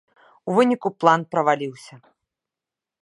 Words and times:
У 0.45 0.55
выніку 0.59 0.91
план 1.03 1.25
праваліўся. 1.35 1.95